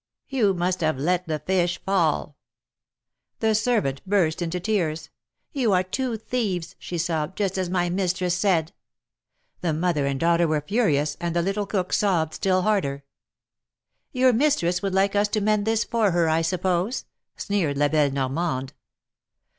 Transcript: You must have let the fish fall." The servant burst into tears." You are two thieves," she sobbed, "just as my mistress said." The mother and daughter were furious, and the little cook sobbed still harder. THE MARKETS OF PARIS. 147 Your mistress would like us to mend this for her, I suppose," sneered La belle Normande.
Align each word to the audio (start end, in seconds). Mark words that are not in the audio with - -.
You 0.29 0.55
must 0.55 0.81
have 0.81 0.97
let 0.97 1.27
the 1.27 1.37
fish 1.37 1.79
fall." 1.85 2.35
The 3.39 3.53
servant 3.53 4.01
burst 4.07 4.41
into 4.41 4.59
tears." 4.59 5.11
You 5.53 5.73
are 5.73 5.83
two 5.83 6.17
thieves," 6.17 6.75
she 6.79 6.97
sobbed, 6.97 7.37
"just 7.37 7.55
as 7.55 7.69
my 7.69 7.87
mistress 7.91 8.33
said." 8.33 8.71
The 9.59 9.73
mother 9.73 10.07
and 10.07 10.19
daughter 10.19 10.47
were 10.47 10.61
furious, 10.61 11.17
and 11.19 11.35
the 11.35 11.43
little 11.43 11.67
cook 11.67 11.93
sobbed 11.93 12.33
still 12.33 12.63
harder. 12.63 13.03
THE 14.11 14.21
MARKETS 14.21 14.55
OF 14.55 14.59
PARIS. 14.81 14.81
147 14.81 14.81
Your 14.81 14.81
mistress 14.81 14.81
would 14.81 14.95
like 14.95 15.15
us 15.15 15.27
to 15.27 15.39
mend 15.39 15.67
this 15.67 15.83
for 15.83 16.09
her, 16.19 16.27
I 16.27 16.41
suppose," 16.41 17.05
sneered 17.37 17.77
La 17.77 17.87
belle 17.87 18.09
Normande. 18.09 18.73